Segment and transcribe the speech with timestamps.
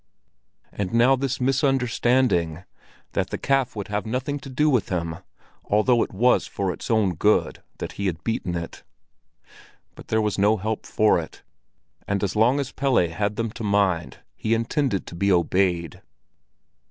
[0.71, 2.63] And now this misunderstanding
[3.13, 5.17] —that the calf would have nothing to do with him,
[5.65, 8.81] although it was for its own good that he had beaten it!
[9.93, 11.43] But there was no help for it,
[12.07, 16.01] and as long as Pelle had them to mind, he intended to be obeyed.